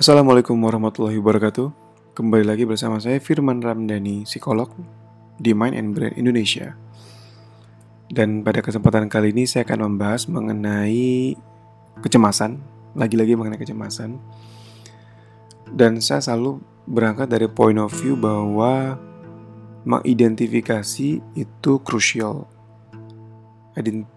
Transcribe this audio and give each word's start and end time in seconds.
Assalamualaikum 0.00 0.56
warahmatullahi 0.64 1.20
wabarakatuh. 1.20 1.76
Kembali 2.16 2.48
lagi 2.48 2.64
bersama 2.64 2.96
saya 2.96 3.20
Firman 3.20 3.60
Ramdhani, 3.60 4.24
psikolog 4.24 4.72
di 5.36 5.52
Mind 5.52 5.76
and 5.76 5.92
Brain 5.92 6.16
Indonesia. 6.16 6.72
Dan 8.08 8.40
pada 8.40 8.64
kesempatan 8.64 9.12
kali 9.12 9.36
ini 9.36 9.44
saya 9.44 9.68
akan 9.68 9.92
membahas 9.92 10.24
mengenai 10.24 11.36
kecemasan, 12.00 12.64
lagi-lagi 12.96 13.36
mengenai 13.36 13.60
kecemasan. 13.60 14.16
Dan 15.68 16.00
saya 16.00 16.24
selalu 16.24 16.64
berangkat 16.88 17.28
dari 17.28 17.44
point 17.52 17.76
of 17.76 17.92
view 17.92 18.16
bahwa 18.16 18.96
mengidentifikasi 19.84 21.20
itu 21.20 21.72
crucial. 21.84 22.48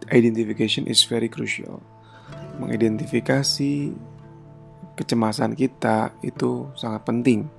Identification 0.07 0.88
is 0.88 1.04
very 1.04 1.27
crucial. 1.27 1.84
Mengidentifikasi 2.63 3.91
kecemasan 4.94 5.57
kita 5.57 6.14
itu 6.21 6.70
sangat 6.78 7.06
penting. 7.06 7.50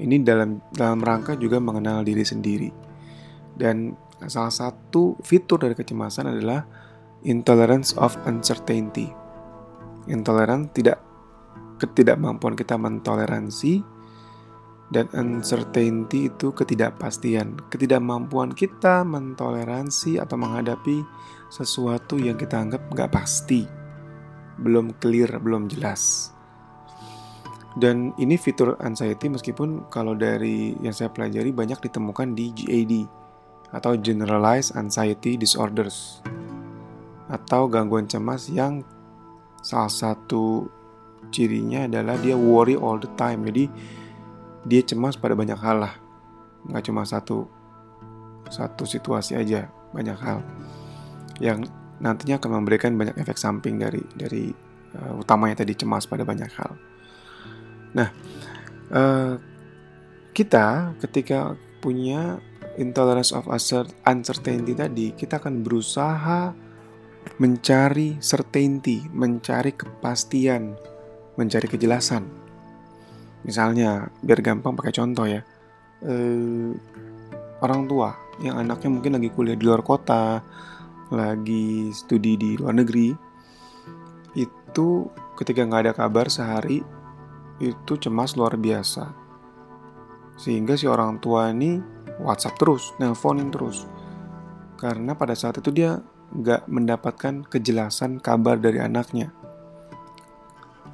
Ini 0.00 0.24
dalam 0.24 0.60
dalam 0.72 1.00
rangka 1.00 1.36
juga 1.36 1.60
mengenal 1.60 2.04
diri 2.04 2.24
sendiri. 2.24 2.70
Dan 3.52 3.92
salah 4.24 4.52
satu 4.52 5.20
fitur 5.20 5.60
dari 5.60 5.76
kecemasan 5.76 6.32
adalah 6.32 6.64
intolerance 7.22 7.92
of 8.00 8.16
uncertainty. 8.24 9.12
Intoleran 10.10 10.72
tidak 10.74 10.98
ketidakmampuan 11.78 12.54
kita 12.58 12.74
mentoleransi 12.78 13.82
dan 14.92 15.08
uncertainty 15.16 16.28
itu 16.28 16.52
ketidakpastian. 16.52 17.56
Ketidakmampuan 17.72 18.52
kita 18.52 19.02
mentoleransi 19.02 20.20
atau 20.20 20.36
menghadapi 20.36 21.00
sesuatu 21.48 22.20
yang 22.20 22.36
kita 22.36 22.60
anggap 22.60 22.82
nggak 22.92 23.12
pasti, 23.12 23.64
belum 24.60 24.96
clear, 25.00 25.40
belum 25.40 25.72
jelas. 25.72 26.32
Dan 27.72 28.12
ini 28.20 28.36
fitur 28.36 28.76
anxiety 28.84 29.32
meskipun 29.32 29.88
kalau 29.88 30.12
dari 30.12 30.76
yang 30.84 30.92
saya 30.92 31.08
pelajari 31.08 31.56
banyak 31.56 31.80
ditemukan 31.80 32.36
di 32.36 32.52
GAD 32.52 32.92
atau 33.72 33.96
Generalized 33.96 34.76
Anxiety 34.76 35.40
Disorders 35.40 36.20
atau 37.32 37.64
gangguan 37.64 38.04
cemas 38.04 38.52
yang 38.52 38.84
salah 39.64 39.88
satu 39.88 40.68
cirinya 41.32 41.88
adalah 41.88 42.20
dia 42.20 42.36
worry 42.36 42.76
all 42.76 43.00
the 43.00 43.08
time. 43.16 43.48
Jadi 43.48 43.64
dia 44.68 44.84
cemas 44.84 45.16
pada 45.16 45.32
banyak 45.32 45.56
hal 45.56 45.88
lah, 45.88 45.94
nggak 46.68 46.84
cuma 46.92 47.08
satu 47.08 47.48
satu 48.52 48.84
situasi 48.84 49.32
aja, 49.40 49.72
banyak 49.96 50.18
hal 50.20 50.44
yang 51.40 51.64
nantinya 52.04 52.36
akan 52.36 52.60
memberikan 52.60 52.92
banyak 53.00 53.16
efek 53.16 53.40
samping 53.40 53.80
dari 53.80 54.04
dari 54.12 54.52
uh, 55.00 55.16
utamanya 55.16 55.64
tadi 55.64 55.72
cemas 55.72 56.04
pada 56.04 56.28
banyak 56.28 56.52
hal. 56.52 56.76
Nah, 57.92 58.08
uh, 58.92 59.34
kita 60.32 60.96
ketika 61.00 61.56
punya 61.84 62.40
intolerance 62.80 63.36
of 63.36 63.48
uncertainty 64.08 64.72
tadi, 64.72 65.12
kita 65.12 65.36
akan 65.36 65.60
berusaha 65.60 66.56
mencari 67.38 68.16
certainty, 68.18 69.04
mencari 69.12 69.76
kepastian, 69.76 70.74
mencari 71.36 71.66
kejelasan. 71.68 72.24
Misalnya, 73.42 74.08
biar 74.22 74.40
gampang 74.40 74.78
pakai 74.78 74.94
contoh 74.94 75.26
ya, 75.26 75.42
uh, 76.06 76.70
orang 77.62 77.86
tua 77.86 78.14
yang 78.40 78.58
anaknya 78.58 78.88
mungkin 78.90 79.12
lagi 79.20 79.30
kuliah 79.30 79.58
di 79.58 79.64
luar 79.66 79.84
kota, 79.84 80.40
lagi 81.12 81.92
studi 81.92 82.40
di 82.40 82.56
luar 82.56 82.72
negeri, 82.72 83.12
itu 84.32 84.88
ketika 85.36 85.60
nggak 85.68 85.82
ada 85.84 85.92
kabar 85.92 86.26
sehari 86.32 87.01
itu 87.62 87.94
cemas 87.94 88.34
luar 88.34 88.58
biasa. 88.58 89.14
Sehingga 90.34 90.74
si 90.74 90.90
orang 90.90 91.22
tua 91.22 91.54
ini 91.54 91.78
WhatsApp 92.18 92.58
terus, 92.58 92.90
nelponin 92.98 93.54
terus. 93.54 93.86
Karena 94.74 95.14
pada 95.14 95.38
saat 95.38 95.62
itu 95.62 95.70
dia 95.70 96.02
nggak 96.34 96.66
mendapatkan 96.66 97.46
kejelasan 97.46 98.18
kabar 98.18 98.58
dari 98.58 98.82
anaknya. 98.82 99.30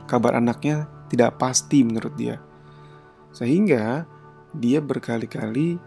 Kabar 0.05 0.37
anaknya 0.37 0.85
tidak 1.09 1.41
pasti 1.41 1.81
menurut 1.81 2.13
dia. 2.21 2.37
Sehingga 3.33 4.05
dia 4.53 4.85
berkali-kali 4.85 5.81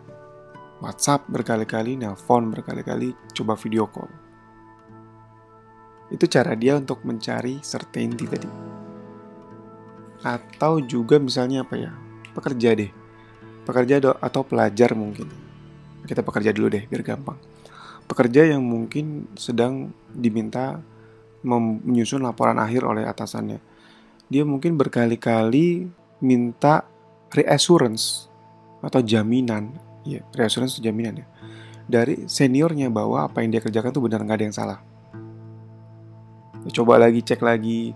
WhatsApp, 0.82 1.30
berkali-kali 1.30 1.94
nelpon, 1.94 2.50
berkali-kali 2.50 3.14
coba 3.38 3.54
video 3.54 3.86
call. 3.86 4.10
Itu 6.10 6.26
cara 6.26 6.58
dia 6.58 6.82
untuk 6.82 7.06
mencari 7.06 7.62
certainty 7.62 8.26
tadi 8.26 8.81
atau 10.22 10.82
juga 10.82 11.18
misalnya 11.18 11.66
apa 11.66 11.76
ya 11.78 11.92
pekerja 12.34 12.78
deh. 12.78 12.92
Pekerja 13.62 14.02
atau 14.02 14.42
pelajar 14.42 14.98
mungkin. 14.98 15.30
Kita 16.06 16.26
pekerja 16.26 16.50
dulu 16.50 16.74
deh 16.74 16.84
biar 16.90 17.04
gampang. 17.06 17.38
Pekerja 18.10 18.44
yang 18.50 18.66
mungkin 18.66 19.30
sedang 19.38 19.94
diminta 20.12 20.82
menyusun 21.46 22.26
laporan 22.26 22.58
akhir 22.58 22.86
oleh 22.86 23.06
atasannya. 23.06 23.62
Dia 24.32 24.44
mungkin 24.48 24.78
berkali-kali 24.78 25.90
minta 26.24 26.86
reassurance 27.34 28.28
atau 28.82 29.00
jaminan. 29.02 29.74
Ya 30.02 30.26
reassurance 30.34 30.78
itu 30.78 30.90
jaminan 30.90 31.22
ya. 31.22 31.28
Dari 31.86 32.26
seniornya 32.26 32.90
bahwa 32.90 33.28
apa 33.28 33.44
yang 33.44 33.54
dia 33.54 33.62
kerjakan 33.62 33.92
tuh 33.94 34.04
benar 34.06 34.24
nggak 34.24 34.38
ada 34.38 34.46
yang 34.46 34.58
salah. 34.58 34.80
Coba 36.72 37.02
lagi 37.02 37.26
cek 37.26 37.42
lagi 37.42 37.94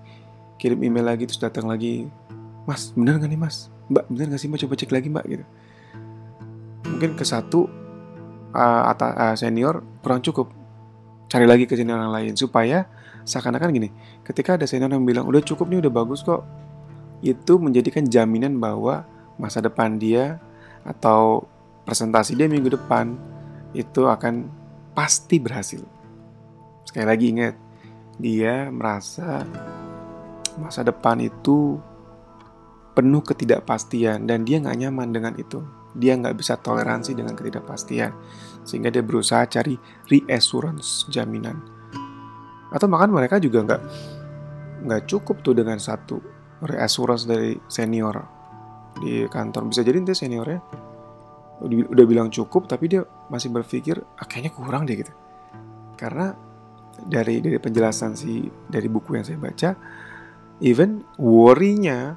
kirim 0.58 0.80
email 0.82 1.06
lagi 1.08 1.28
terus 1.28 1.42
datang 1.42 1.68
lagi. 1.68 2.08
Mas 2.66 2.92
bener 2.98 3.22
gak 3.22 3.30
nih 3.30 3.40
mas? 3.40 3.70
Mbak 3.92 4.06
bener 4.10 4.26
gak 4.34 4.42
sih 4.42 4.48
mbak? 4.50 4.60
Coba 4.66 4.74
cek 4.76 4.92
lagi 4.92 5.08
mbak 5.12 5.26
gitu. 5.30 5.46
Mungkin 6.86 7.12
ke 7.18 7.26
satu 7.26 7.70
uh, 8.56 8.84
atau 8.90 9.10
uh, 9.14 9.36
senior 9.38 9.84
kurang 10.02 10.24
cukup. 10.24 10.50
Cari 11.30 11.46
lagi 11.50 11.66
ke 11.66 11.78
senior 11.78 12.00
yang 12.00 12.14
lain 12.14 12.34
supaya 12.38 12.86
seakan-akan 13.26 13.74
gini 13.74 13.90
ketika 14.22 14.54
ada 14.54 14.70
senior 14.70 14.94
yang 14.94 15.02
bilang 15.02 15.26
udah 15.26 15.42
cukup 15.42 15.66
nih 15.66 15.82
udah 15.82 15.90
bagus 15.90 16.22
kok 16.22 16.46
itu 17.26 17.58
menjadikan 17.58 18.06
jaminan 18.06 18.62
bahwa 18.62 19.02
masa 19.42 19.66
depan 19.66 19.98
dia 19.98 20.38
atau 20.86 21.50
presentasi 21.90 22.38
dia 22.38 22.46
minggu 22.46 22.70
depan 22.70 23.18
itu 23.74 24.06
akan 24.06 24.48
pasti 24.96 25.42
berhasil. 25.42 25.82
Sekali 26.86 27.06
lagi 27.06 27.26
ingat 27.34 27.56
dia 28.22 28.70
merasa 28.72 29.44
masa 30.58 30.82
depan 30.84 31.20
itu 31.22 31.80
penuh 32.96 33.22
ketidakpastian 33.22 34.24
dan 34.24 34.48
dia 34.48 34.64
nggak 34.64 34.78
nyaman 34.88 35.12
dengan 35.12 35.34
itu. 35.36 35.60
Dia 35.96 36.20
nggak 36.20 36.36
bisa 36.36 36.60
toleransi 36.60 37.16
dengan 37.16 37.40
ketidakpastian, 37.40 38.12
sehingga 38.68 38.92
dia 38.92 39.00
berusaha 39.00 39.48
cari 39.48 39.80
reassurance 40.12 41.08
jaminan. 41.08 41.60
Atau 42.72 42.92
bahkan 42.92 43.12
mereka 43.12 43.40
juga 43.40 43.64
nggak 43.64 43.82
nggak 44.84 45.02
cukup 45.08 45.40
tuh 45.40 45.56
dengan 45.56 45.80
satu 45.80 46.20
reassurance 46.68 47.24
dari 47.24 47.56
senior 47.72 48.16
di 49.00 49.24
kantor. 49.32 49.72
Bisa 49.72 49.88
jadi 49.88 50.04
nanti 50.04 50.16
seniornya 50.16 50.60
udah 51.64 52.06
bilang 52.08 52.28
cukup, 52.28 52.68
tapi 52.68 52.92
dia 52.92 53.08
masih 53.32 53.52
berpikir 53.56 53.96
ah, 53.96 54.28
kayaknya 54.28 54.52
kurang 54.52 54.84
deh 54.84 55.00
gitu. 55.00 55.16
Karena 55.96 56.36
dari 57.00 57.40
dari 57.40 57.56
penjelasan 57.56 58.20
si 58.20 58.48
dari 58.68 58.88
buku 58.92 59.16
yang 59.16 59.24
saya 59.24 59.40
baca 59.40 59.70
even 60.64 61.04
worry-nya, 61.20 62.16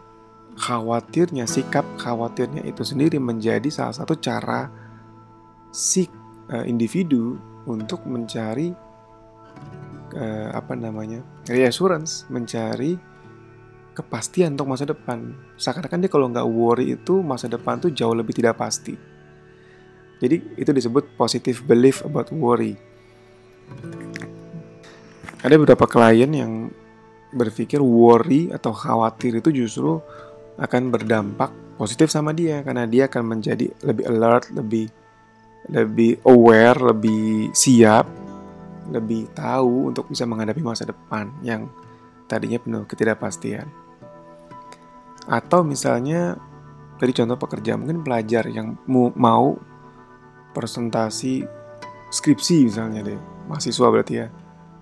khawatirnya, 0.58 1.46
sikap 1.46 1.86
khawatirnya 1.98 2.66
itu 2.66 2.82
sendiri 2.82 3.18
menjadi 3.18 3.66
salah 3.70 3.94
satu 3.94 4.18
cara 4.18 4.70
si 5.70 6.06
uh, 6.50 6.64
individu 6.66 7.38
untuk 7.68 8.06
mencari 8.06 8.72
uh, 10.14 10.48
apa 10.54 10.72
namanya 10.74 11.22
reassurance, 11.50 12.26
mencari 12.30 12.98
kepastian 13.98 14.54
untuk 14.54 14.70
masa 14.70 14.86
depan. 14.86 15.34
Seakan-akan 15.58 15.98
dia 16.06 16.10
kalau 16.10 16.30
nggak 16.30 16.46
worry 16.46 16.94
itu 16.94 17.18
masa 17.18 17.50
depan 17.50 17.82
tuh 17.82 17.90
jauh 17.90 18.14
lebih 18.14 18.30
tidak 18.30 18.54
pasti. 18.54 18.94
Jadi 20.18 20.58
itu 20.58 20.70
disebut 20.70 21.14
positive 21.14 21.62
belief 21.66 22.02
about 22.02 22.30
worry. 22.34 22.74
Ada 25.42 25.54
beberapa 25.54 25.86
klien 25.86 26.30
yang 26.34 26.74
berpikir 27.32 27.80
worry 27.80 28.48
atau 28.48 28.72
khawatir 28.72 29.38
itu 29.38 29.64
justru 29.64 30.00
akan 30.58 30.90
berdampak 30.90 31.52
positif 31.78 32.10
sama 32.10 32.34
dia 32.34 32.64
karena 32.66 32.88
dia 32.88 33.06
akan 33.06 33.38
menjadi 33.38 33.70
lebih 33.86 34.04
alert, 34.10 34.50
lebih 34.50 34.90
lebih 35.68 36.18
aware, 36.24 36.80
lebih 36.80 37.52
siap, 37.52 38.08
lebih 38.88 39.28
tahu 39.36 39.92
untuk 39.92 40.08
bisa 40.08 40.24
menghadapi 40.24 40.64
masa 40.64 40.88
depan 40.88 41.28
yang 41.44 41.68
tadinya 42.26 42.58
penuh 42.58 42.82
ketidakpastian. 42.88 43.68
Atau 45.28 45.62
misalnya 45.62 46.40
dari 46.96 47.12
contoh 47.12 47.36
pekerja 47.36 47.76
mungkin 47.76 48.00
pelajar 48.02 48.48
yang 48.48 48.80
mau 48.88 49.54
presentasi 50.56 51.44
skripsi 52.08 52.72
misalnya 52.72 53.04
deh, 53.04 53.20
mahasiswa 53.46 53.86
berarti 53.92 54.14
ya, 54.16 54.26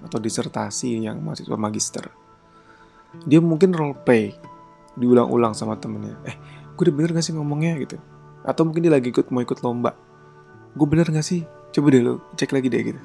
atau 0.07 0.23
disertasi 0.23 1.03
yang 1.03 1.19
mahasiswa 1.19 1.59
magister 1.59 2.07
dia 3.25 3.41
mungkin 3.41 3.73
role 3.73 3.97
play 4.05 4.37
diulang-ulang 5.01 5.57
sama 5.57 5.81
temennya. 5.81 6.17
Eh 6.29 6.37
gue 6.77 6.83
udah 6.89 6.95
bener 6.95 7.11
gak 7.17 7.25
sih 7.25 7.33
ngomongnya? 7.33 7.81
Gitu. 7.81 7.97
Atau 8.45 8.69
mungkin 8.69 8.85
dia 8.85 8.93
lagi 8.93 9.09
ikut 9.09 9.33
mau 9.33 9.41
ikut 9.41 9.65
lomba. 9.65 9.97
Gue 10.77 10.87
bener 10.89 11.09
gak 11.09 11.25
sih? 11.25 11.49
Coba 11.73 11.93
deh 11.93 12.03
lo 12.05 12.25
cek 12.37 12.53
lagi 12.53 12.69
deh 12.69 12.83
gitu. 12.93 13.01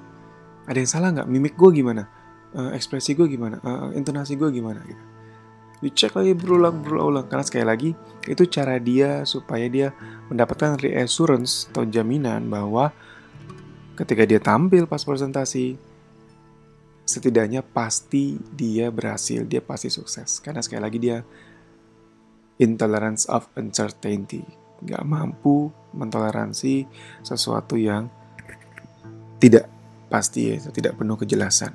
Ada 0.67 0.77
yang 0.79 0.89
salah 0.89 1.09
nggak 1.11 1.27
mimik 1.27 1.59
gue 1.59 1.83
gimana? 1.83 2.07
Uh, 2.55 2.71
ekspresi 2.71 3.15
gue 3.15 3.27
gimana? 3.27 3.59
Uh, 3.63 3.91
intonasi 3.95 4.39
gue 4.39 4.47
gimana? 4.47 4.79
Gitu. 4.87 5.03
Dicek 5.81 6.13
lagi 6.13 6.37
berulang 6.37 6.85
berulang 6.85 7.25
karena 7.25 7.41
sekali 7.41 7.65
lagi 7.65 7.89
itu 8.29 8.45
cara 8.45 8.77
dia 8.77 9.25
supaya 9.25 9.65
dia 9.65 9.89
mendapatkan 10.29 10.77
reassurance 10.77 11.65
atau 11.73 11.89
jaminan 11.89 12.47
bahwa 12.47 12.93
ketika 13.97 14.23
dia 14.29 14.37
tampil 14.37 14.85
pas 14.85 15.01
presentasi 15.01 15.75
setidaknya 17.05 17.65
pasti 17.65 18.37
dia 18.55 18.89
berhasil 18.93 19.43
dia 19.45 19.59
pasti 19.59 19.91
sukses. 19.91 20.39
Karena 20.39 20.63
sekali 20.63 20.81
lagi 20.81 20.99
dia 21.01 21.17
intolerance 22.61 23.25
of 23.27 23.49
uncertainty. 23.57 24.45
Nggak 24.81 25.03
mampu 25.05 25.69
mentoleransi 25.93 26.87
sesuatu 27.25 27.75
yang 27.77 28.07
tidak 29.41 29.65
pasti 30.07 30.53
ya 30.53 30.61
tidak 30.69 30.97
penuh 30.99 31.17
kejelasan. 31.17 31.73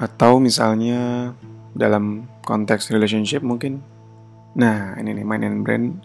Atau 0.00 0.40
misalnya 0.40 1.32
dalam 1.76 2.26
konteks 2.42 2.90
relationship 2.90 3.44
mungkin 3.46 3.80
nah 4.50 4.98
ini 4.98 5.14
nih 5.14 5.26
main 5.26 5.46
and 5.46 5.62
brand 5.62 6.02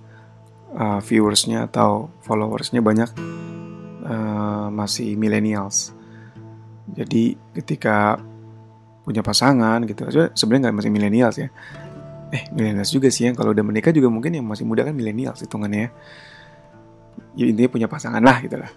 uh, 0.77 1.01
viewersnya 1.01 1.65
atau 1.65 2.13
followersnya 2.21 2.85
banyak 2.85 3.09
uh, 4.05 4.69
masih 4.69 5.17
millennials 5.17 5.89
jadi 6.93 7.33
ketika 7.57 8.21
punya 9.05 9.21
pasangan 9.21 9.85
gitu 9.85 10.05
sebenarnya 10.33 10.69
nggak 10.69 10.77
masih 10.81 10.91
millennials 10.93 11.37
ya. 11.37 11.49
Eh 12.33 12.49
millennials 12.53 12.89
juga 12.89 13.09
sih 13.13 13.29
yang 13.29 13.37
kalau 13.37 13.53
udah 13.53 13.61
menikah 13.61 13.93
juga 13.93 14.09
mungkin 14.09 14.37
yang 14.37 14.45
masih 14.45 14.65
muda 14.65 14.85
kan 14.85 14.93
millennials 14.93 15.41
hitungannya 15.41 15.89
ya. 15.89 15.89
Ya 17.35 17.45
intinya 17.51 17.69
punya 17.71 17.87
pasangan 17.87 18.21
lah 18.21 18.37
gitu 18.41 18.57
lah. 18.57 18.69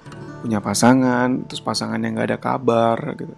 Punya 0.44 0.60
pasangan 0.60 1.48
terus 1.48 1.64
pasangan 1.64 1.98
yang 2.00 2.16
nggak 2.16 2.28
ada 2.32 2.38
kabar 2.40 2.98
gitu. 3.16 3.34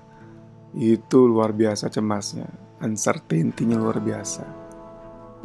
Itu 0.74 1.26
luar 1.26 1.54
biasa 1.54 1.90
cemasnya. 1.90 2.46
Uncertainty-nya 2.80 3.76
luar 3.78 4.02
biasa. 4.02 4.44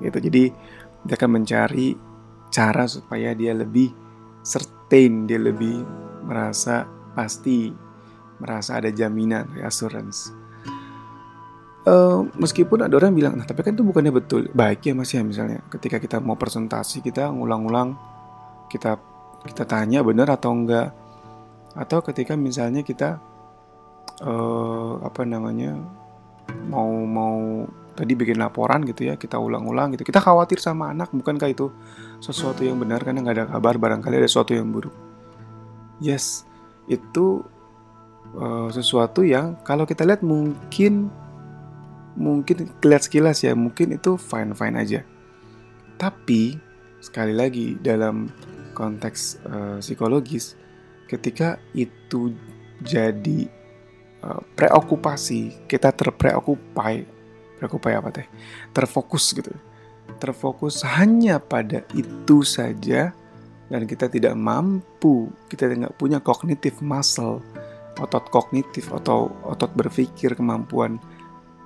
Gitu. 0.01 0.17
Jadi 0.17 0.43
dia 1.05 1.15
akan 1.15 1.31
mencari 1.41 1.93
cara 2.49 2.87
supaya 2.87 3.35
dia 3.37 3.53
lebih 3.53 3.91
certain, 4.45 5.27
dia 5.27 5.37
lebih 5.41 5.83
merasa 6.25 6.87
pasti, 7.13 7.69
merasa 8.45 8.77
ada 8.77 8.93
jaminan, 8.93 9.49
reassurance. 9.57 10.29
Uh, 11.85 12.25
meskipun 12.37 12.85
ada 12.85 12.93
orang 12.97 13.13
bilang, 13.13 13.33
nah 13.37 13.45
tapi 13.45 13.65
kan 13.65 13.73
itu 13.73 13.81
bukannya 13.81 14.13
betul. 14.13 14.49
Baik 14.53 14.85
ya 14.89 14.93
mas 14.93 15.09
ya 15.09 15.25
misalnya, 15.25 15.65
ketika 15.73 15.97
kita 15.97 16.21
mau 16.21 16.37
presentasi 16.37 17.01
kita 17.01 17.33
ngulang-ulang, 17.33 17.97
kita 18.69 19.01
kita 19.45 19.65
tanya 19.65 20.05
benar 20.05 20.29
atau 20.33 20.53
enggak, 20.53 20.93
atau 21.73 22.01
ketika 22.05 22.33
misalnya 22.37 22.81
kita 22.81 23.21
uh, 24.21 25.01
apa 25.01 25.25
namanya 25.25 25.77
mau 26.69 26.89
mau 27.05 27.65
tadi 27.95 28.11
bikin 28.11 28.37
laporan 28.37 28.83
gitu 28.83 29.07
ya 29.07 29.15
kita 29.15 29.39
ulang-ulang 29.39 29.95
gitu 29.95 30.03
kita 30.03 30.19
khawatir 30.19 30.59
sama 30.59 30.91
anak 30.91 31.09
bukankah 31.15 31.47
itu 31.47 31.71
sesuatu 32.19 32.61
yang 32.61 32.75
benar 32.75 32.99
karena 33.01 33.23
nggak 33.23 33.35
ada 33.35 33.45
kabar 33.55 33.79
barangkali 33.79 34.19
ada 34.19 34.27
sesuatu 34.27 34.51
yang 34.51 34.67
buruk 34.67 34.91
yes 36.03 36.43
itu 36.91 37.41
uh, 38.33 38.69
sesuatu 38.73 39.21
yang 39.21 39.59
kalau 39.61 39.85
kita 39.85 40.01
lihat 40.07 40.25
mungkin 40.25 41.13
mungkin 42.15 42.71
kelihatan 42.79 43.05
sekilas 43.05 43.43
ya 43.43 43.53
mungkin 43.53 43.93
itu 43.99 44.17
fine 44.17 44.57
fine 44.57 44.75
aja. 44.79 45.01
Tapi 46.01 46.57
sekali 47.03 47.37
lagi 47.37 47.77
dalam 47.77 48.33
konteks 48.73 49.45
uh, 49.45 49.77
psikologis 49.79 50.57
ketika 51.05 51.61
itu 51.77 52.33
jadi 52.81 53.47
Eh, 54.25 54.41
preokupasi 54.57 55.69
kita 55.69 55.93
terpreokupai 55.93 57.05
preokupai 57.61 57.93
apa 57.93 58.09
teh? 58.09 58.25
Terfokus 58.73 59.37
gitu. 59.37 59.53
Terfokus 60.17 60.81
hanya 60.81 61.37
pada 61.37 61.85
itu 61.93 62.41
saja 62.41 63.13
dan 63.69 63.85
kita 63.85 64.09
tidak 64.09 64.33
mampu 64.33 65.29
kita 65.45 65.69
tidak 65.69 65.93
punya 66.01 66.17
kognitif 66.17 66.81
muscle 66.81 67.41
otot 67.99 68.27
kognitif 68.31 68.91
atau 68.91 69.31
otot 69.47 69.71
berpikir 69.71 70.35
kemampuan 70.35 70.99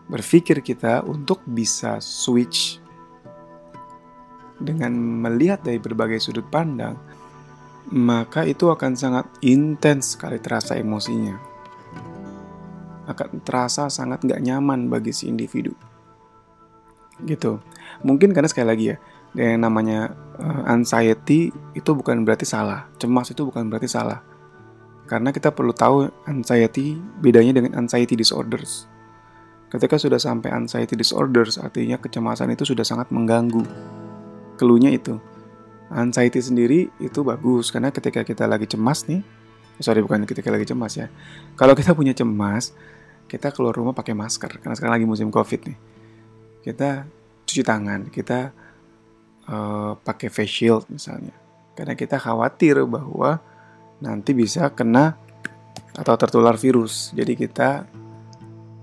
berpikir 0.09 0.61
kita 0.65 1.05
untuk 1.05 1.41
bisa 1.45 2.01
switch 2.01 2.81
dengan 4.59 4.91
melihat 4.97 5.61
dari 5.63 5.79
berbagai 5.79 6.19
sudut 6.19 6.45
pandang 6.49 6.97
maka 7.89 8.45
itu 8.45 8.69
akan 8.69 8.93
sangat 8.93 9.25
intens 9.41 10.13
sekali 10.13 10.37
terasa 10.37 10.77
emosinya 10.77 11.49
akan 13.09 13.41
terasa 13.41 13.89
sangat 13.89 14.21
nggak 14.21 14.41
nyaman 14.45 14.85
bagi 14.87 15.09
si 15.09 15.25
individu. 15.25 15.73
Gitu. 17.25 17.57
Mungkin 18.05 18.31
karena 18.31 18.47
sekali 18.47 18.67
lagi 18.69 18.85
ya, 18.93 18.97
yang 19.33 19.65
namanya 19.65 20.13
uh, 20.37 20.69
anxiety 20.69 21.49
itu 21.73 21.91
bukan 21.97 22.21
berarti 22.21 22.45
salah, 22.45 22.85
cemas 23.01 23.33
itu 23.33 23.41
bukan 23.43 23.67
berarti 23.67 23.89
salah. 23.89 24.21
Karena 25.09 25.33
kita 25.33 25.49
perlu 25.49 25.73
tahu 25.73 26.05
anxiety 26.29 26.93
bedanya 27.17 27.57
dengan 27.57 27.81
anxiety 27.81 28.13
disorders. 28.13 28.85
Ketika 29.73 29.97
sudah 29.97 30.21
sampai 30.21 30.53
anxiety 30.53 30.93
disorders, 30.93 31.57
artinya 31.57 31.97
kecemasan 31.97 32.53
itu 32.53 32.65
sudah 32.69 32.85
sangat 32.85 33.09
mengganggu. 33.09 33.65
Keluhnya 34.61 34.93
itu. 34.93 35.17
Anxiety 35.89 36.37
sendiri 36.37 36.79
itu 37.01 37.25
bagus 37.25 37.73
karena 37.73 37.89
ketika 37.89 38.21
kita 38.21 38.45
lagi 38.45 38.69
cemas 38.69 39.09
nih, 39.09 39.25
sorry 39.81 40.05
bukan 40.05 40.29
ketika 40.29 40.53
lagi 40.53 40.69
cemas 40.69 40.93
ya. 40.93 41.09
Kalau 41.57 41.73
kita 41.73 41.97
punya 41.97 42.13
cemas, 42.13 42.77
kita 43.29 43.53
keluar 43.53 43.77
rumah 43.77 43.93
pakai 43.93 44.17
masker 44.17 44.57
karena 44.57 44.73
sekarang 44.73 44.97
lagi 44.97 45.05
musim 45.05 45.29
covid 45.29 45.69
nih 45.69 45.77
kita 46.65 47.05
cuci 47.45 47.61
tangan 47.61 48.09
kita 48.09 48.49
uh, 49.45 49.93
pakai 50.01 50.33
face 50.33 50.49
shield 50.49 50.83
misalnya 50.89 51.31
karena 51.77 51.93
kita 51.93 52.17
khawatir 52.17 52.81
bahwa 52.89 53.39
nanti 53.99 54.31
bisa 54.35 54.71
kena 54.71 55.15
atau 55.95 56.15
tertular 56.15 56.55
virus. 56.55 57.11
Jadi 57.11 57.33
kita 57.35 57.83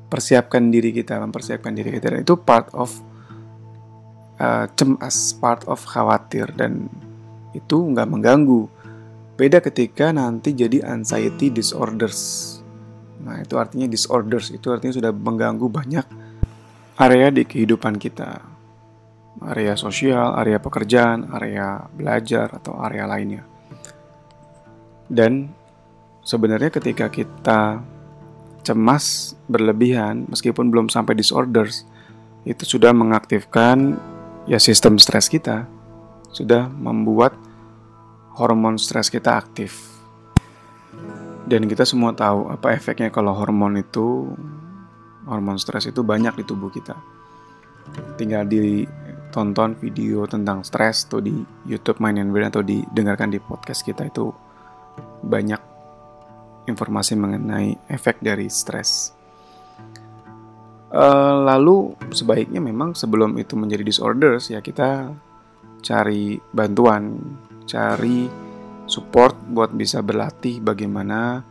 persiapkan 0.07 0.69
diri 0.69 0.93
kita 0.93 1.19
mempersiapkan 1.21 1.73
diri 1.73 1.97
kita. 1.97 2.13
Dan 2.13 2.21
itu 2.23 2.37
part 2.39 2.71
of 2.77 2.93
uh, 4.39 4.69
cemas 4.77 5.37
part 5.37 5.65
of 5.67 5.81
khawatir. 5.89 6.52
Dan 6.52 6.88
itu 7.57 7.76
nggak 7.76 8.09
mengganggu. 8.09 8.69
Beda 9.37 9.61
ketika 9.61 10.12
nanti 10.12 10.57
jadi 10.57 10.85
anxiety 10.85 11.52
disorders. 11.52 12.52
Nah, 13.21 13.43
itu 13.43 13.59
artinya 13.59 13.90
disorders, 13.90 14.55
itu 14.55 14.71
artinya 14.71 14.95
sudah 14.97 15.12
mengganggu 15.12 15.67
banyak 15.67 16.07
area 16.97 17.29
di 17.29 17.43
kehidupan 17.45 18.00
kita. 18.00 18.40
Area 19.45 19.76
sosial, 19.76 20.33
area 20.40 20.57
pekerjaan, 20.57 21.29
area 21.35 21.85
belajar, 21.93 22.49
atau 22.57 22.81
area 22.81 23.05
lainnya. 23.05 23.56
Dan 25.07 25.51
sebenarnya 26.27 26.71
ketika 26.71 27.07
kita 27.11 27.81
cemas 28.67 29.39
berlebihan, 29.47 30.27
meskipun 30.27 30.71
belum 30.71 30.91
sampai 30.91 31.15
disorders, 31.15 31.87
itu 32.47 32.63
sudah 32.67 32.91
mengaktifkan 32.91 33.99
ya 34.51 34.59
sistem 34.59 34.99
stres 34.99 35.31
kita, 35.31 35.67
sudah 36.31 36.67
membuat 36.67 37.35
hormon 38.35 38.79
stres 38.79 39.09
kita 39.09 39.39
aktif 39.39 39.97
dan 41.47 41.71
kita 41.71 41.87
semua 41.87 42.11
tahu 42.11 42.51
apa 42.51 42.75
efeknya 42.75 43.09
kalau 43.15 43.31
hormon 43.31 43.79
itu 43.79 44.35
hormon 45.31 45.57
stres 45.63 45.87
itu 45.87 46.03
banyak 46.03 46.35
di 46.35 46.45
tubuh 46.45 46.69
kita. 46.75 46.99
Tinggal 48.19 48.51
ditonton 48.51 49.79
video 49.79 50.27
tentang 50.27 50.67
stres 50.67 51.07
atau 51.07 51.23
di 51.23 51.47
YouTube 51.63 52.03
Mind 52.03 52.19
and 52.19 52.35
Brain 52.35 52.51
atau 52.51 52.67
didengarkan 52.67 53.31
di 53.31 53.39
podcast 53.39 53.87
kita 53.87 54.11
itu 54.11 54.35
banyak 55.25 55.61
informasi 56.67 57.15
mengenai 57.15 57.79
efek 57.88 58.21
dari 58.21 58.50
stres. 58.50 59.15
Uh, 60.87 61.43
lalu 61.45 61.99
sebaiknya 62.15 62.62
memang 62.62 62.95
sebelum 62.95 63.37
itu 63.37 63.59
menjadi 63.59 63.83
disorders 63.83 64.55
ya 64.55 64.62
kita 64.62 65.12
cari 65.83 66.38
bantuan, 66.55 67.19
cari 67.67 68.31
support 68.87 69.35
buat 69.50 69.75
bisa 69.75 69.99
berlatih 70.00 70.62
bagaimana 70.62 71.43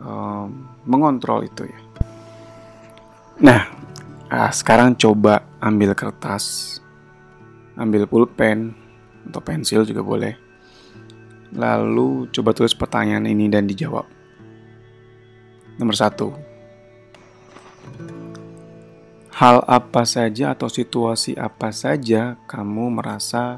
um, 0.00 0.68
mengontrol 0.84 1.44
itu 1.44 1.68
ya. 1.68 1.80
Nah, 3.40 3.64
ah, 4.28 4.52
sekarang 4.52 5.00
coba 5.00 5.40
ambil 5.64 5.96
kertas, 5.96 6.76
ambil 7.80 8.04
pulpen 8.04 8.76
atau 9.24 9.40
pensil 9.40 9.88
juga 9.88 10.04
boleh. 10.04 10.49
Lalu 11.50 12.30
coba 12.30 12.54
tulis 12.54 12.74
pertanyaan 12.78 13.26
ini 13.26 13.50
dan 13.50 13.66
dijawab. 13.66 14.06
Nomor 15.80 15.96
satu, 15.96 16.30
hal 19.34 19.64
apa 19.64 20.04
saja 20.04 20.52
atau 20.52 20.68
situasi 20.68 21.32
apa 21.32 21.72
saja 21.72 22.36
kamu 22.44 23.00
merasa 23.00 23.56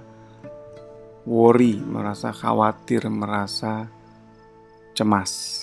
worry, 1.26 1.74
merasa 1.82 2.30
khawatir, 2.30 3.10
merasa 3.10 3.90
cemas. 4.94 5.58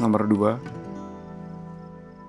Nomor 0.00 0.24
dua, 0.24 0.52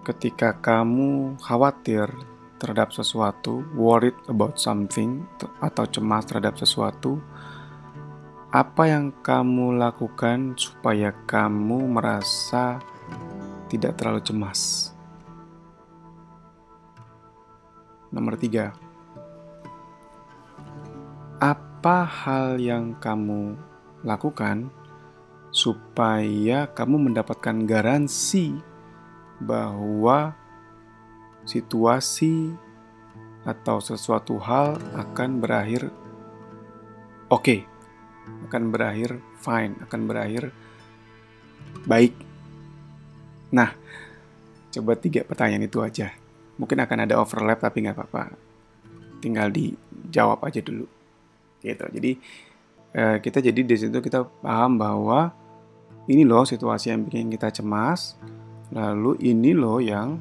ketika 0.04 0.52
kamu 0.60 1.40
khawatir 1.40 2.12
terhadap 2.60 2.92
sesuatu, 2.92 3.64
worried 3.76 4.16
about 4.28 4.60
something, 4.60 5.24
atau 5.64 5.88
cemas 5.88 6.28
terhadap 6.28 6.60
sesuatu, 6.60 7.24
apa 8.54 8.86
yang 8.86 9.10
kamu 9.26 9.82
lakukan 9.82 10.54
supaya 10.54 11.10
kamu 11.26 11.90
merasa 11.90 12.78
tidak 13.66 13.98
terlalu 13.98 14.22
cemas? 14.22 14.94
Nomor 18.14 18.38
tiga, 18.38 18.78
apa 21.42 22.06
hal 22.06 22.62
yang 22.62 22.94
kamu 23.02 23.58
lakukan 24.06 24.70
supaya 25.50 26.70
kamu 26.78 27.10
mendapatkan 27.10 27.58
garansi 27.66 28.54
bahwa 29.42 30.38
situasi 31.50 32.54
atau 33.50 33.82
sesuatu 33.82 34.38
hal 34.38 34.78
akan 34.94 35.42
berakhir 35.42 35.90
oke, 37.34 37.42
okay, 37.42 37.73
akan 38.50 38.64
berakhir 38.72 39.20
fine, 39.40 39.78
akan 39.84 40.00
berakhir 40.08 40.52
baik. 41.88 42.14
Nah, 43.54 43.70
coba 44.74 44.98
tiga 44.98 45.22
pertanyaan 45.28 45.68
itu 45.68 45.80
aja. 45.84 46.14
Mungkin 46.58 46.80
akan 46.82 46.98
ada 47.06 47.20
overlap 47.20 47.62
tapi 47.62 47.86
nggak 47.86 47.98
apa-apa. 47.98 48.34
Tinggal 49.22 49.50
dijawab 49.54 50.42
aja 50.46 50.60
dulu. 50.62 50.86
Gitu. 51.64 51.86
Jadi 51.94 52.12
eh, 52.94 53.18
kita 53.22 53.40
jadi 53.40 53.62
di 53.62 53.76
situ 53.76 53.98
kita 54.02 54.26
paham 54.42 54.78
bahwa 54.78 55.32
ini 56.10 56.28
loh 56.28 56.44
situasi 56.44 56.92
yang 56.92 57.08
bikin 57.08 57.32
kita 57.32 57.54
cemas. 57.54 58.20
Lalu 58.74 59.22
ini 59.22 59.54
loh 59.54 59.78
yang 59.80 60.18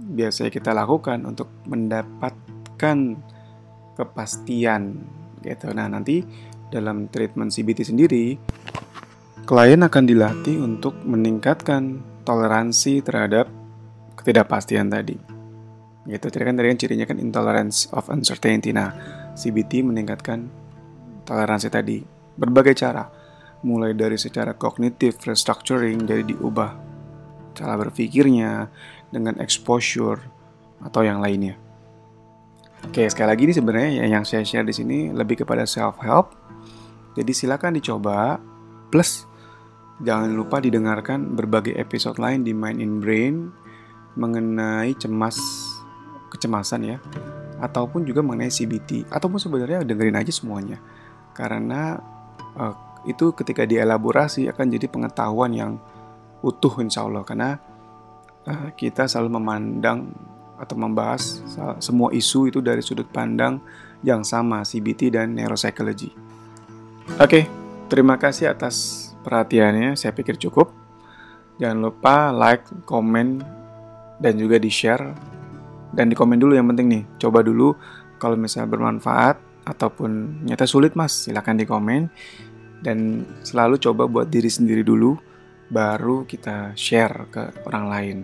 biasanya 0.00 0.52
kita 0.52 0.70
lakukan 0.72 1.24
untuk 1.28 1.48
mendapatkan 1.68 2.98
kepastian 3.96 4.96
gitu. 5.44 5.72
Nah, 5.72 5.88
nanti 5.88 6.24
dalam 6.70 7.10
treatment 7.10 7.50
CBT 7.50 7.90
sendiri 7.90 8.38
klien 9.44 9.82
akan 9.82 10.04
dilatih 10.06 10.62
untuk 10.62 10.94
meningkatkan 11.02 11.98
toleransi 12.22 13.02
terhadap 13.02 13.50
ketidakpastian 14.14 14.86
tadi. 14.86 15.18
Gitu. 16.06 16.26
Jadi 16.30 16.44
kan 16.46 16.54
tadi 16.56 16.68
kan 16.70 16.78
cirinya 16.78 17.06
kan 17.08 17.18
intolerance 17.18 17.90
of 17.90 18.06
uncertainty. 18.08 18.70
Nah, 18.70 18.94
CBT 19.34 19.82
meningkatkan 19.82 20.46
toleransi 21.26 21.68
tadi 21.68 21.98
berbagai 22.38 22.78
cara. 22.78 23.04
Mulai 23.60 23.92
dari 23.92 24.16
secara 24.16 24.56
kognitif 24.56 25.20
restructuring 25.20 26.08
jadi 26.08 26.24
diubah 26.24 26.70
cara 27.52 27.76
berpikirnya 27.76 28.72
dengan 29.12 29.36
exposure 29.42 30.22
atau 30.80 31.04
yang 31.04 31.20
lainnya. 31.20 31.60
Oke, 32.88 33.04
sekali 33.12 33.28
lagi 33.28 33.42
ini 33.44 33.52
sebenarnya 33.52 34.08
yang 34.08 34.24
saya 34.24 34.40
share 34.40 34.64
di 34.64 34.72
sini 34.72 35.12
lebih 35.12 35.44
kepada 35.44 35.68
self 35.68 36.00
help. 36.00 36.32
Jadi 37.14 37.32
silakan 37.34 37.78
dicoba. 37.78 38.38
Plus 38.90 39.26
jangan 40.02 40.32
lupa 40.32 40.58
didengarkan 40.58 41.36
berbagai 41.36 41.76
episode 41.76 42.16
lain 42.16 42.42
di 42.42 42.56
Mind 42.56 42.80
in 42.80 42.98
Brain 42.98 43.52
mengenai 44.18 44.96
cemas 44.98 45.38
kecemasan 46.32 46.96
ya 46.96 46.98
ataupun 47.60 48.02
juga 48.08 48.24
mengenai 48.24 48.50
CBT 48.50 49.12
ataupun 49.12 49.36
sebenarnya 49.36 49.84
dengerin 49.84 50.18
aja 50.18 50.32
semuanya 50.32 50.80
karena 51.36 52.00
uh, 52.56 52.74
itu 53.06 53.30
ketika 53.36 53.68
dielaborasi 53.68 54.48
akan 54.48 54.66
jadi 54.72 54.86
pengetahuan 54.88 55.52
yang 55.52 55.72
utuh 56.40 56.72
insya 56.80 57.04
Allah 57.04 57.22
karena 57.22 57.60
uh, 58.48 58.72
kita 58.74 59.04
selalu 59.04 59.36
memandang 59.36 60.10
atau 60.60 60.76
membahas 60.76 61.40
semua 61.80 62.12
isu 62.12 62.52
itu 62.52 62.60
dari 62.60 62.84
sudut 62.84 63.08
pandang 63.08 63.64
yang 64.04 64.20
sama 64.20 64.60
CBT 64.60 65.08
dan 65.08 65.32
neuropsychology. 65.32 66.12
Oke, 67.18 67.42
okay, 67.42 67.44
terima 67.90 68.14
kasih 68.14 68.54
atas 68.54 69.10
perhatiannya. 69.26 69.98
Saya 69.98 70.14
pikir 70.14 70.38
cukup. 70.38 70.70
Jangan 71.58 71.78
lupa 71.82 72.30
like, 72.30 72.62
komen, 72.86 73.42
dan 74.22 74.38
juga 74.38 74.60
di-share. 74.60 75.10
Dan 75.90 76.06
di 76.06 76.14
komen 76.14 76.38
dulu 76.38 76.54
yang 76.54 76.70
penting 76.70 76.86
nih. 76.86 77.02
Coba 77.18 77.42
dulu 77.42 77.74
kalau 78.22 78.38
misalnya 78.38 78.70
bermanfaat 78.70 79.40
ataupun 79.66 80.44
nyata 80.46 80.68
sulit 80.68 80.94
mas, 80.94 81.26
silahkan 81.26 81.58
di 81.58 81.66
komen. 81.66 82.06
Dan 82.78 83.26
selalu 83.42 83.82
coba 83.82 84.06
buat 84.06 84.30
diri 84.30 84.48
sendiri 84.48 84.86
dulu, 84.86 85.18
baru 85.68 86.24
kita 86.24 86.78
share 86.78 87.26
ke 87.28 87.42
orang 87.66 87.84
lain. 87.90 88.18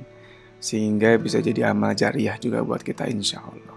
Sehingga 0.62 1.19
bisa 1.21 1.43
jadi 1.43 1.75
amal 1.75 1.93
jariah 1.93 2.38
juga 2.38 2.62
buat 2.62 2.81
kita 2.81 3.11
insya 3.11 3.43
Allah. 3.45 3.76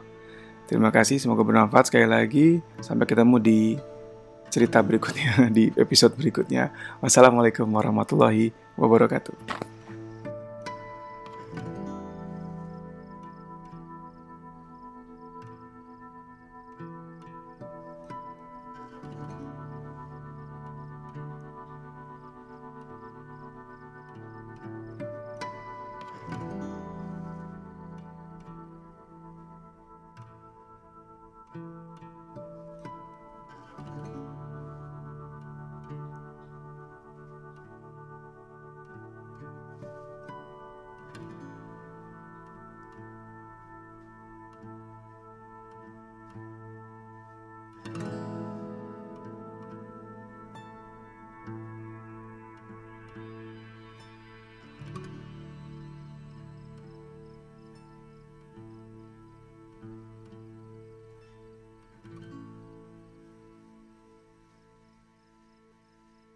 Terima 0.70 0.94
kasih, 0.94 1.18
semoga 1.18 1.42
bermanfaat 1.42 1.89
sekali 1.89 2.08
lagi. 2.08 2.48
Sampai 2.80 3.10
ketemu 3.10 3.36
di 3.42 3.62
cerita 4.50 4.82
berikutnya, 4.84 5.46
di 5.56 5.72
episode 5.77 6.18
berikutnya. 6.18 6.74
Wassalamualaikum 7.00 7.70
warahmatullahi 7.70 8.51
wabarakatuh. 8.75 9.78